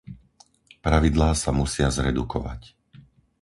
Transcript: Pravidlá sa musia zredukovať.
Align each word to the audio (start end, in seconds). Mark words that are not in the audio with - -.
Pravidlá 0.85 1.29
sa 1.43 1.51
musia 1.59 1.87
zredukovať. 1.97 2.61